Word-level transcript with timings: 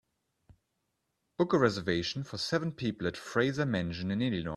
Book 1.37 1.53
a 1.53 1.59
reservation 1.59 2.23
for 2.23 2.39
seven 2.39 2.71
people 2.71 3.05
at 3.05 3.15
Fraser 3.15 3.67
Mansion 3.67 4.09
in 4.09 4.23
Illinois 4.23 4.49